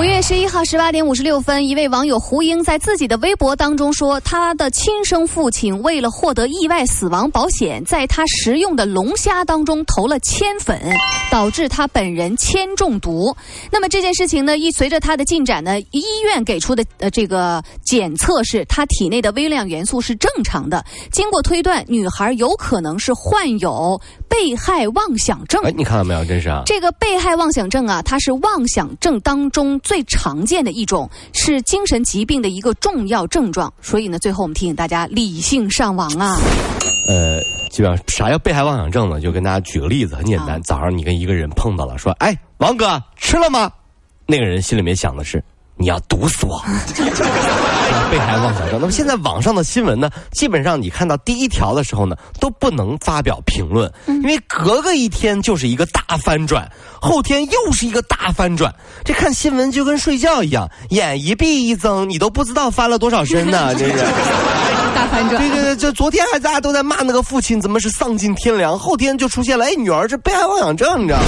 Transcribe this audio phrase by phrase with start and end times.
[0.00, 10.80] 五月十一号十八点五十六分，一位网友胡英在自己的微博当中说，他的亲生父亲为了获得意外死亡保险，在他食用的龙虾当中投了铅粉，
[11.30, 13.36] 导致他本人铅中毒。
[13.70, 20.82] 那么这件事情呢，一随着他的进展呢，医院给出的呃这个检测是他体内的微量元素是正常的。
[21.12, 25.62] 经过推断，女孩有可能是患有被害妄想症。
[25.62, 26.24] 哎，你看到没有？
[26.24, 26.62] 真是啊。
[26.64, 33.74] 这个被害妄想症啊，它是妄想症当中最常见的一种，是精神疾病的一个重要症状。
[33.82, 36.36] 所以呢，最后我们提醒大家理性上网啊。
[37.08, 37.40] 呃，
[37.72, 39.20] 基本上啥叫被害妄想症呢？
[39.20, 40.62] 就跟大家举个例子，很简单。
[40.62, 43.68] 早上你跟一个人碰到了，说：“哎，王哥吃了吗？”
[44.26, 45.42] 那个人心里面想的是
[45.80, 46.62] ：“你要毒死我。”
[48.10, 48.78] 被害妄想症。
[48.80, 58.74] 那么现在网上的新闻呢，基本上你看到第一条的时候呢，都不能发表评论，因为隔个一天就是一个大翻转，后天又是一个大翻转。
[59.04, 63.98] 这看新闻就跟睡觉一样，眼一闭一睁，你都不知道翻了多少身呢， 这是。
[64.92, 65.38] 大翻转。
[65.38, 71.20] 对对对，就昨天还大家都在骂那个父亲怎么是丧尽天良，后天就出现了，哎，女儿这被害妄想症，你知道。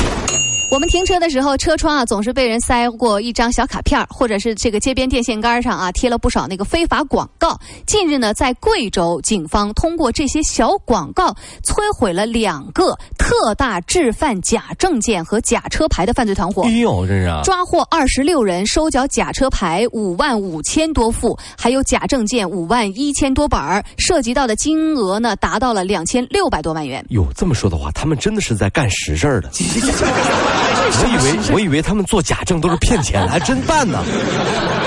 [0.73, 7.61] 我们停车的时候，车窗啊总是被人塞过一张小卡片或者是这个街边电线杆上啊贴了不少那个非法广告。
[7.87, 16.63] 近日呢，在贵州，警方通过这些小广告，摧毁了两个特大制贩假证件和假车牌的犯罪团伙。
[16.63, 27.05] 哎呦，这是抓获二十六人，收缴假车牌五万五千多副，还有假证件五万一千多本儿，涉及到的金额呢达到了两千六百多万元。
[27.11, 29.51] 哟，这么说的话，他们真的是在干实事儿的。
[31.03, 33.99] 我以为我以为他们做假证都是骗钱， 还真办呢，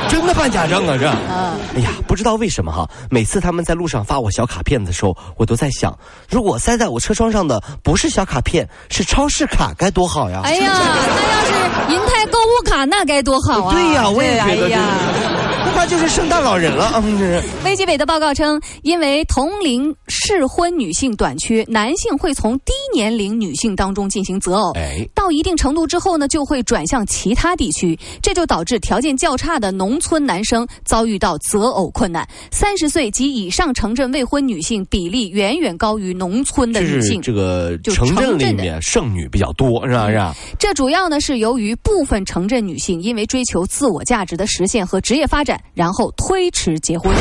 [0.09, 1.07] 真的办假证啊这。
[1.07, 5.97] 哎呀，不知道为什么哈，每次他们在路上发我小卡片的时候，我都在想，
[6.29, 10.41] 如果塞在我车窗上的不是小卡片，是超市卡，该多好呀！
[10.43, 13.73] 哎呀，那要是银泰购物卡，那该多好啊！
[13.73, 15.34] 对呀，我也觉得。
[15.75, 16.91] 他就是圣诞老人了。
[16.95, 32.27] 嗯，这是卫计委的报告称，因为同龄适婚女性短缺，男性会从低年龄女性当中进行择偶，哎到一定程度之后呢，就会转向其他地区，这就导致条件较差的农村男生遭遇到择偶困难。
[32.51, 37.21] 三十岁及以上城镇未婚女性比例远远高于农村的女性。
[37.21, 40.09] 这个城镇里面剩女比较多，是吧？
[40.09, 40.35] 是吧？
[40.57, 45.59] 这主要呢是由于部分城镇女性因为追求自我价值的实现和职业发展。
[45.73, 47.13] 然后推迟结婚。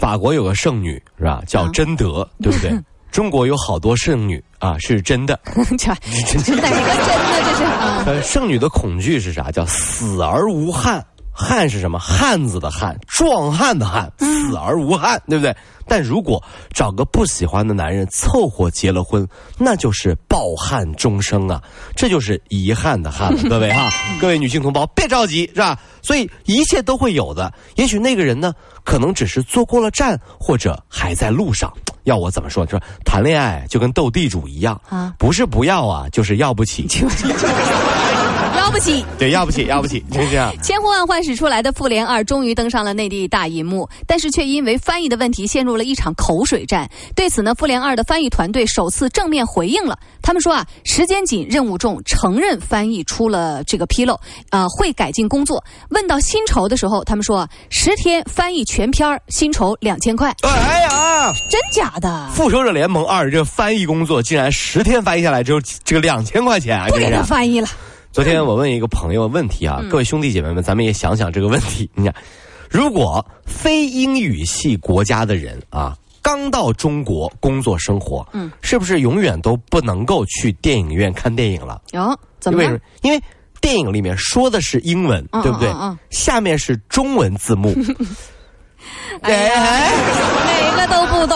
[0.00, 1.42] 法国有个圣女是吧？
[1.46, 2.72] 叫贞德， 对不对？
[3.10, 5.38] 中国有好多圣女啊，是真的。
[5.78, 6.62] 这哪个真的？
[6.62, 7.64] 这是？
[8.10, 9.50] 呃，圣女的恐惧是啥？
[9.50, 11.04] 叫死而无憾。
[11.36, 11.98] 汉是什么？
[11.98, 15.54] 汉子的汉，壮汉的汉，死而无憾，对不对？
[15.86, 16.42] 但如果
[16.74, 21.62] 找个不喜欢的男人凑合结了婚，那就是抱憾终生啊！
[21.94, 25.78] 这就是遗憾的憾，各位哈， 各位女性同胞别着急，是吧？
[26.02, 27.52] 所以一切都会有的。
[27.76, 28.52] 也许那个人呢，
[28.82, 31.72] 可能只是坐过了站，或者还在路上。
[32.06, 32.66] 要我怎么说？
[32.66, 36.86] 说谈恋爱就跟斗地主一样啊，不是不要啊，就是要不起。
[38.56, 40.52] 要不起，对，要不起，要不起， 就是这样。
[40.60, 46.88] 千呼万唤始出来的《复联二》终于登上了内地大银幕，但是却因为翻译的问题陷入了一场口水战。
[47.14, 54.18] 对此呢，《复联二》的翻译团队首次正面回应了，他们说啊，时间紧，任务重，承认翻译出了这个纰漏，
[54.50, 55.62] 啊，会改进工作。
[55.90, 60.34] 问到薪酬的时候，他们说十天翻译全片薪酬两千块。
[60.42, 60.75] 哎
[61.26, 62.08] 呀，真假的？
[62.34, 67.68] 《复仇者联盟二》这翻译工作竟然十天翻译下来只有这个两千块钱啊，不给他翻译了。
[68.12, 71.90] 昨天我问一个朋友问题啊，各位兄弟姐妹们，咱们也想想这个问题。
[71.94, 72.14] 你看，
[72.70, 81.82] 如果非英语系国家的人啊，刚到中国工作生活，嗯，是不是永远都不能够去电影院看电影了？
[81.92, 82.58] 有怎么？
[82.58, 82.78] 为什么？
[83.02, 83.20] 因为
[83.60, 85.70] 电影里面说的是英文，对不对？
[86.10, 87.74] 下面是中文字幕。
[89.22, 89.92] 哎，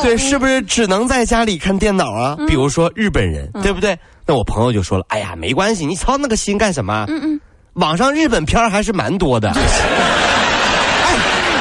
[0.03, 2.37] 对，是不是只能在家里看电脑啊？
[2.47, 3.99] 比如说日本人，对不对？
[4.27, 7.05] 那我朋友就说了：“哎呀，没关系，你操那个心干什么？
[7.09, 7.41] 嗯嗯，
[7.75, 9.51] 网上日本片还是蛮多的。
[9.57, 9.59] ”哎，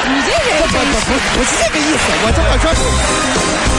[0.06, 3.69] 你这人不不不不是这个意思，我这么说。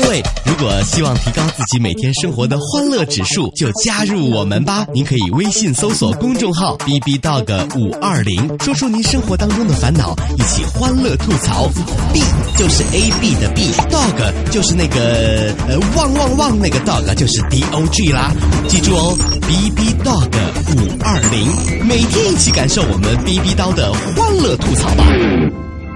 [0.00, 0.22] 各位。
[0.60, 4.86] 果希望提高自己每天生活的欢乐指数，就加入我们吧。
[4.92, 11.66] 您可以微信搜索公众号 “B B Dog 五二零”，说出您生活当中的烦恼，一起欢乐吐槽。
[12.12, 12.20] B
[12.58, 18.30] 就是 A B 的 B，Dog 就是那个呃汪汪汪那个 Dog 就是 D O G 啦。
[18.68, 19.16] 记住哦
[19.48, 20.28] ，B B Dog
[20.76, 25.06] 五二零，每天一起感受我们 B B 刀的欢乐吐槽吧。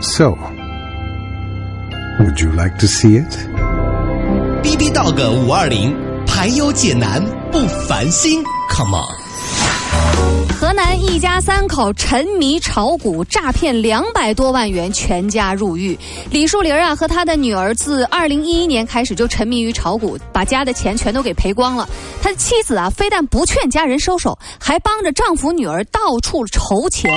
[0.01, 0.39] So,
[2.19, 3.37] would you like to see it?
[4.85, 5.97] 一到个五二零
[6.27, 9.24] 排忧解难不烦心 come on
[10.55, 15.99] 河南一家三口沉迷炒股，诈骗两百多万元，全家入狱。
[16.31, 21.89] 李树林啊和他的女儿自二零一一年开始就沉迷于炒股，把家的钱全都给赔光了。
[22.23, 27.13] 他的妻子啊非但不劝家人收手，还帮着丈夫女儿到处筹钱。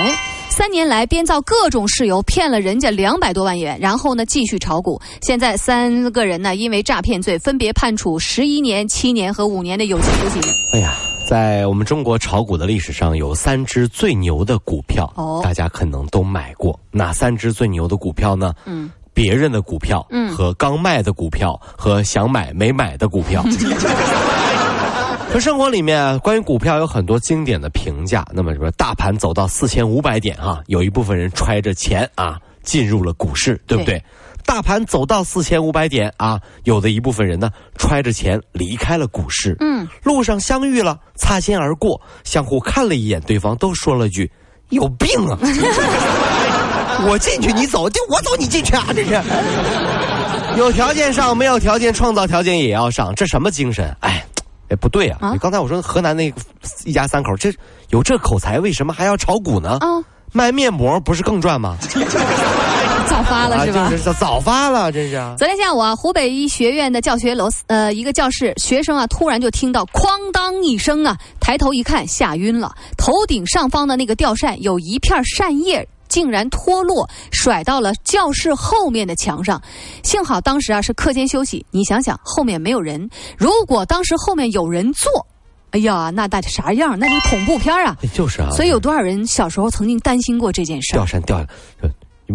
[0.50, 5.00] 三年来编造各种事由骗了人家两百多万元，然后呢继续炒股。
[5.22, 10.52] 现在三个人呢因为诈骗罪分别判处十一年、七年和五年的有期徒刑。
[10.74, 10.92] 哎呀，
[11.28, 16.80] 在我们中国炒股的历史上，有三只最牛的股票，哦大家可能都买过。
[16.90, 18.54] 哪三只最牛的股票呢？
[18.64, 23.44] 嗯，别人的股票，嗯和刚卖的股票，和想买没买的股票。
[25.30, 28.26] 可生活里面关于股票有很多经典的评价。
[28.32, 33.98] 那么什么大盘走到四千五百点啊，有一部分人揣着钱啊进入了股市，对不对？
[33.98, 34.04] 对
[34.48, 39.54] 大盘走到四千五百点啊，有的一部分人呢揣着钱离开了股市。
[39.60, 44.32] 嗯，路上相遇了，擦肩而过，相互看了一眼对方，都说了句
[44.70, 45.36] ：“有病啊！”
[47.06, 48.86] 我进去你走，就我走你进去啊！
[48.96, 49.22] 这是
[50.56, 53.94] 有条件上，没有条件创造条件也要上，这什么精神？
[54.00, 54.24] 哎，
[54.70, 55.36] 哎不对啊！
[55.38, 56.40] 刚才我说河南那个
[56.86, 57.52] 一家三口，这
[57.90, 59.76] 有这口才，为什么还要炒股呢？
[59.82, 59.86] 啊，
[60.32, 61.76] 卖面膜不是更赚吗？
[63.08, 63.80] 早发了是吧？
[63.82, 65.34] 啊，就是早早发了，真是啊。
[65.38, 75.86] 昨天下午啊，湖北医学院的教学楼呃一个教室，学生啊突然就听到哐当一声啊，抬头一看吓晕了，头顶上方的那个吊扇有一片扇叶。
[76.08, 79.60] 竟然脱落，甩到了教室后面的墙上。
[80.02, 85.26] 幸好当时啊是课间休息，你想想后面没有人，如果当时后面有人坐，
[85.72, 86.98] 哎呀，那那啥样？
[86.98, 87.94] 那是恐怖片啊！
[88.02, 91.04] 哎就是啊，所以有多少人小时候曾经担心过这件事儿吊？
[91.04, 91.36] 扇吊，
[91.82, 91.90] 呃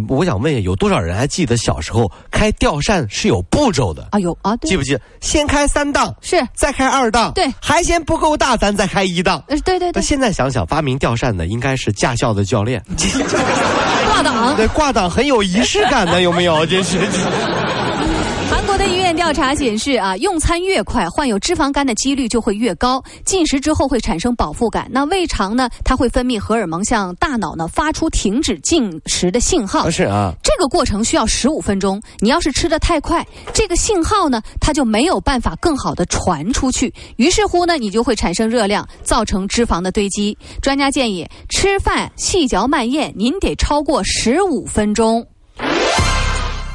[0.09, 4.07] 我想问一下，有多少人还记得小时候开吊扇是有步骤的？
[4.11, 5.01] 啊，有啊，对记不记得？
[5.21, 9.43] 先开三档，是，再开二档，对还嫌不够大，咱再开一档。
[9.47, 12.83] 呃，对对对，那现在想想，发明吊扇的应该是驾校的教练，
[14.07, 14.55] 挂档。
[14.55, 16.65] 对，挂档很有仪式感的，有没有？
[16.65, 16.97] 这是。
[19.15, 23.01] 调查显示啊，用餐越快，患有脂肪肝的几率就会越高。
[23.25, 29.85] 进食之后会产生饱腹感，那胃肠呢，它会分泌荷尔蒙，向大脑呢发出停止进食的信号。
[29.85, 32.01] 不是啊，这个过程需要十五分钟。
[32.19, 36.93] 你要是吃的太快，这个信号呢，它就没有办法更好的传出去。
[37.17, 40.37] 于是乎呢，你就会产生热量，造成脂肪的堆积。
[40.61, 45.25] 专家建议，吃饭细嚼慢咽，您得超过十五分钟。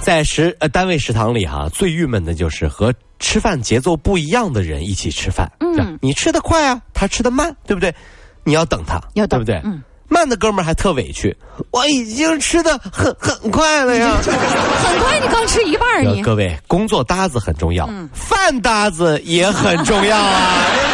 [0.08, 5.52] 在食呃单位食堂里哈、最郁闷的就是和吃饭节奏不一样的人一起吃饭。
[5.60, 7.94] 嗯你吃的快啊，他吃的慢，对不对？
[8.42, 9.70] 你要等他，要等对不对？
[9.70, 9.82] 嗯。
[10.08, 11.36] 慢的哥们儿还特委屈，
[11.70, 14.16] 我已经吃的很很快了呀。
[14.24, 16.22] 很快，你刚吃一半儿你。
[16.22, 20.64] 各位，工作搭子很重要，嗯饭搭子也很重要啊，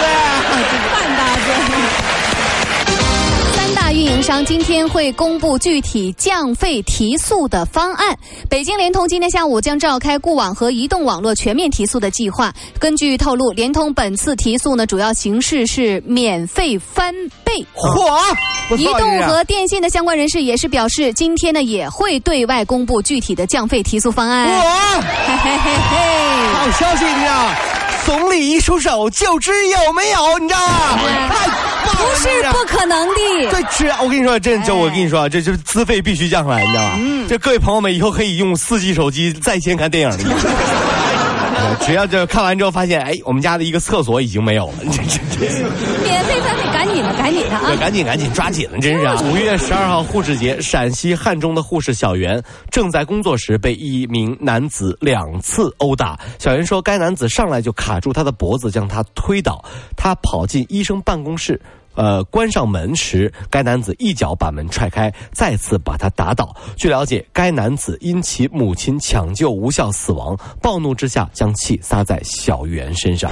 [4.05, 8.15] 运营商今天会公布具体降费提速的方案。
[8.51, 12.53] 北京联通今天下午将召开固网和移动网络全面提速的计划。
[12.79, 17.67] 根据透露，联通本次提速呢，主要形式是免费翻倍。
[17.75, 24.47] 嚯，移动和电信的相关人士也是表示，今天呢也会对外公布具体的降费提速方案。
[24.51, 26.53] 哇，嘿嘿嘿嘿。
[26.53, 27.55] 好消息，你知道？
[28.05, 30.99] 总理一出手就知有没有，你知道吗？
[32.05, 33.15] 不是不可能的。
[33.51, 36.97] 对，吃我跟你说，这这我跟你说，这就是资费必须降下来，你知道吧？
[36.99, 40.35] 嗯这各位朋友们以后可以用四 G 手机在线看电影了。
[41.81, 45.47] 只要这看完之后发现，哎，我们家的一个厕所已经没有了，这这这。
[46.05, 47.77] 免费翻倍，赶紧的，赶紧的啊！
[47.81, 49.19] 赶紧赶紧抓紧了，真是啊！
[49.25, 56.19] 五月十二号护士节，陕西汉中的护士小袁正在工作时被一名男子两次殴打。
[56.39, 59.65] 小袁说，该男子上来就卡住他的脖子，将他推倒。
[59.97, 61.61] 他跑进医生办公室。
[61.95, 66.55] 呃，关上门时，该男子一脚把门踹开，再次把他打倒。
[66.77, 73.31] 据了解，该男子因其母亲抢救无效死亡，暴怒之下将气撒在小袁身上。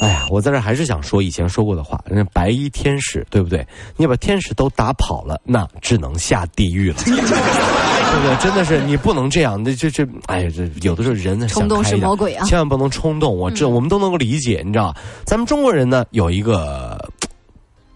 [0.00, 3.66] 哎呀，我在这还是想说以前说过的话，人家白衣天使，对不对？
[3.98, 8.36] 你把天使都打跑了，那只能下地狱了，对不对？
[8.42, 13.36] 真的是你不能这样，那这这，哎呀，这有的时候人呢冲动是魔鬼啊千万不能冲动。
[13.36, 16.98] 我这、我们都能够理解，你知道，咱们中国人呢有一个。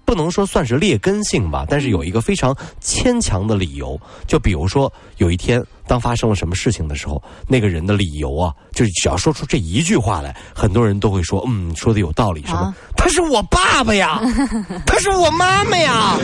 [0.05, 12.59] 不能说算是劣根性吧，但是有一个非常牵强的理由，就比如说有一天当发生了什么事情的时候，那个人的理由啊，就是只要说出这一句话来，很多人都会说，嗯，说的有道理，什么？
[12.59, 14.19] 啊他是我爸爸呀，
[14.87, 16.17] 他是我妈妈呀，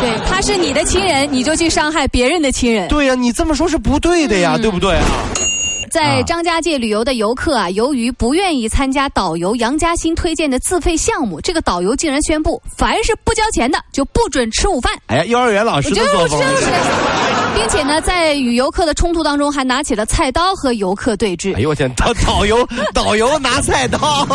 [0.00, 2.88] 对，他是你的亲人，你就去伤害别人的亲人。
[2.88, 5.04] 对呀、你这么说是不对的呀，对不对啊？
[5.92, 14.90] 在张家界旅游的游客啊，由于不愿意参加导游杨嘉欣推荐的自费项目，这个导游竟然宣布，凡是不交钱的就不准吃午饭。
[15.08, 16.66] 哎呀，幼儿园老师的就是作风就，是，
[17.54, 21.60] 并且呢，在与游客的冲突当中，还拿起了菜刀和游客对峙哎。
[21.60, 24.26] 呦我天，导导游 导游拿菜刀，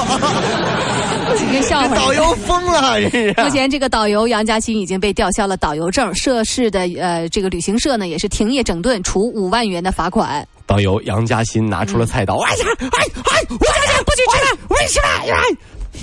[1.39, 1.95] 这个笑话。
[1.95, 3.33] 导游疯了，这是。
[3.41, 10.47] 目前，这个导游杨嘉欣已经被吊销了导游证，涉事的呃这个旅行社呢也是停业整顿，处五万元的罚款。
[10.67, 12.87] 导游杨嘉欣拿出了菜刀，哎呀，哎
[13.31, 15.57] 哎，我这不许吃饭，我也吃饭，哎。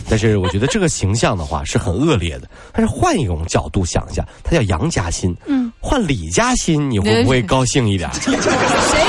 [0.09, 2.49] 但是我觉得这个形象的话是很恶劣的。
[2.73, 8.11] 但是换一种角度想一下，他叫杨嘉欣，嗯，换李嘉欣，你会不会高兴一点？
[8.19, 8.33] 谁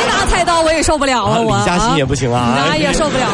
[0.08, 1.40] 拿菜刀我也受不了啊！
[1.40, 3.28] 李嘉欣也不行啊那也受不了。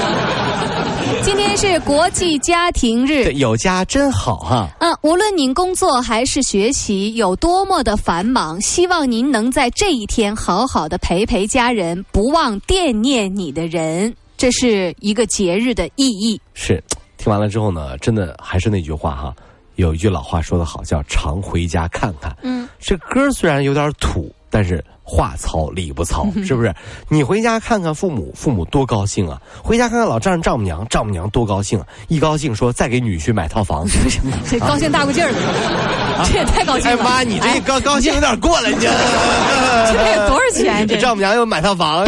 [1.23, 4.69] 今天是国际家庭日对，，有家真好哈。
[4.79, 16.39] 嗯，无论您工作还是学习有多么的繁忙，希望您能在这一天好好的陪陪家人，不忘惦念你的人，这是一个节日的意义。
[16.53, 16.84] 是，
[17.17, 19.36] 听完了之后呢，真的还是那句话哈，
[19.75, 22.31] 有一句老话说的好，叫常回家看看。
[22.43, 26.74] 嗯，这歌虽然有点土，但是话糙理不糙，是不是？
[27.10, 29.41] 你回家看看父母，父母多高兴啊！
[29.63, 31.88] 回家看看老丈人丈母娘，丈母娘多高兴啊！
[32.08, 33.86] 一高兴说再给女婿买套房。
[34.50, 36.98] 这高兴大过劲儿了，这也太高兴了。
[36.98, 38.88] 哎妈，你这高高兴有点过了，你这。
[39.91, 40.88] 这得多少钱？
[40.88, 42.05] 这丈母娘又买套房。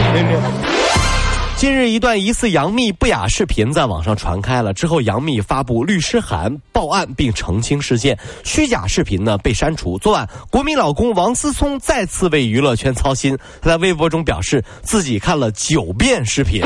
[1.64, 4.74] 近日，一段疑似杨幂不雅视频在网上传开了。
[4.74, 9.98] 之后，杨幂发布律师函报案并澄清事件，虚假视频呢被删除。
[9.98, 16.62] 昨晚，国民老公王思聪再次为娱乐圈操心，他在微博中表示自己看了九遍视频，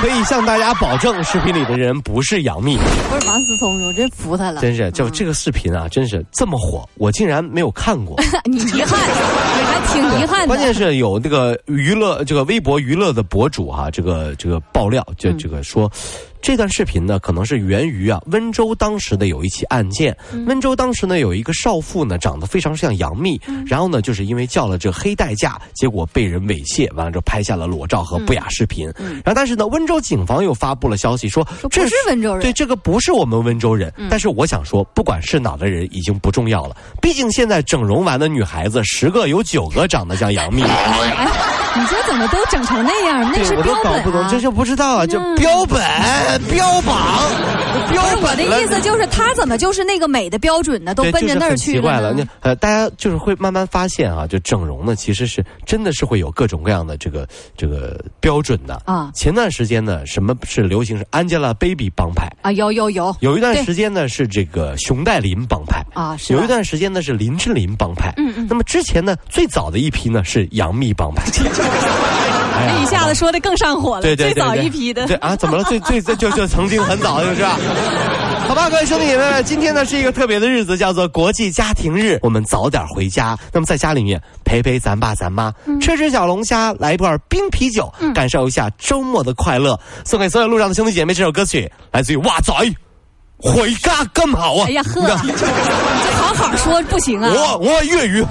[0.00, 2.78] 可以向大家保证，视频里的人不是杨幂。
[3.10, 4.58] 不是王思聪，我真服他了。
[4.58, 8.18] 真是，就这个视频啊，真是这么火，我竟然没有看过。
[8.48, 8.98] 你遗憾，
[9.58, 10.46] 你还挺遗憾的。
[10.46, 15.90] 关键是有那个娱乐这个微博娱乐的博主哈、这个这个爆料，就这个说。
[16.42, 20.16] 这段视频呢，可能是源于啊温州当时的有一起案件。
[20.46, 28.90] 温州当时呢有一个少妇呢，长得非常像杨幂，然后呢就是因为叫了这黑代驾，结果被人猥亵，完了之后拍下了裸照和不雅视频。
[28.96, 33.92] 然后但是呢，温州警方又发布了消息说，这是温州人对，这个不是我们温州人。
[34.08, 40.62] 但是我想说，不管是哪的人已经不重要了，毕竟现在整容完的女孩子十个有九个长得像杨幂。
[41.74, 43.20] 哎，你这怎么都整成那样？
[43.32, 44.26] 那是对我标都搞不懂！
[44.28, 45.80] 这就不知道啊，就嗯标本、
[46.50, 46.96] 标榜、
[47.90, 50.94] 标不是我的意思，就是他怎么就是那个美的标准呢？
[50.94, 52.12] 都，奔着那儿就是奇怪了。
[52.12, 65.80] 去了呢那呃，大家就是会慢慢发现啊，就整容呢，其实是真的是会有各种各样的这个这个标准的啊前段时间呢，什么是流行是 Angelababy 帮派，啊，有有有有一段时间呢是这个熊黛林帮派。
[65.94, 71.24] 啊，是有一段时间呢是林志玲帮派，嗯嗯，那么之前呢最早的一批呢是杨幂帮派，
[72.68, 75.64] 这一下子说的更上火了，对对对，最早一批的对啊，怎么了？
[75.64, 77.58] 最最最就就曾经很早就是吧。
[78.48, 82.18] 好吧，各位兄弟姐妹们，今天呢是一个特别的日子，叫做国际家庭日。
[82.20, 89.78] 我们早点回家，那么在家里面陪陪咱爸咱妈，吃吃小龙虾，来一罐冰啤酒，感受一下周末的快乐。
[90.04, 92.52] 送给所有路上的兄弟姐妹，这首歌曲来自于哇仔，
[93.42, 94.66] 回家更好啊！
[94.66, 95.46] 哎呀呵，你这
[96.12, 97.30] 好好说不行啊！
[97.32, 98.24] 我我粤语，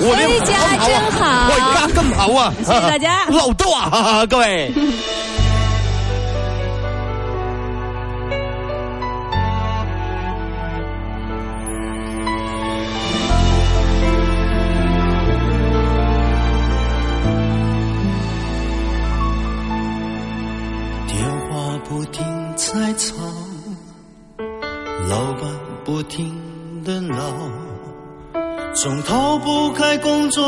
[0.00, 2.52] 我回家真好回家更好啊！
[2.58, 4.72] 谢谢大家老多啊，哈哈各位。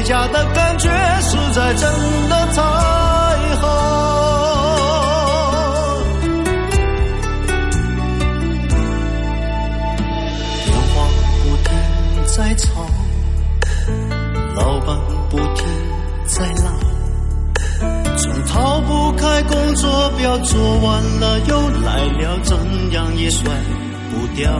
[0.00, 0.88] 回家的感觉
[1.20, 1.92] 实在真
[2.30, 2.62] 的太
[3.56, 3.66] 好。
[10.64, 11.04] 电话
[11.42, 11.68] 不停
[12.24, 12.86] 在吵，
[14.56, 14.96] 老板
[15.28, 15.66] 不停
[16.24, 16.72] 在闹，
[18.16, 22.56] 总逃不开工作表，做完了又来了，怎
[22.92, 23.52] 样也甩
[24.10, 24.50] 不掉。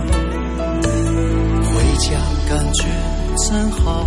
[1.62, 2.10] 回家
[2.46, 2.84] 感觉
[3.48, 4.06] 真好，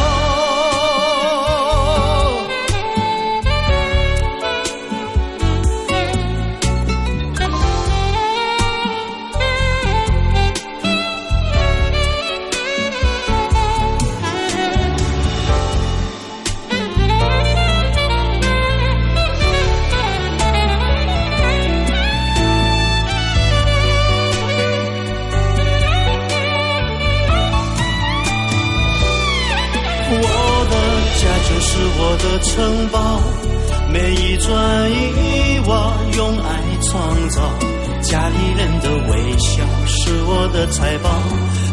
[40.61, 41.09] 的财宝。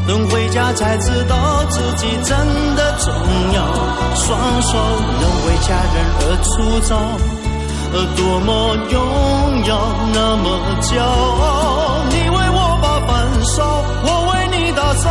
[0.07, 2.35] 等回家才知道自己真
[2.75, 3.13] 的重
[3.53, 3.61] 要，
[4.15, 4.79] 双手
[5.21, 6.97] 能为家人而粗糙，
[7.93, 8.97] 而，多么荣
[9.67, 9.71] 耀，
[10.15, 10.47] 那么
[10.81, 12.03] 骄傲。
[12.09, 13.09] 你为我把饭
[13.45, 15.05] 烧，我为你打扫。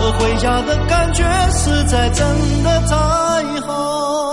[0.00, 2.26] 我回家的感觉实在真
[2.62, 4.23] 的太好。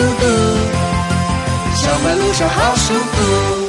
[0.00, 0.24] 嘟嘟，
[1.74, 3.59] 小白路上好舒服。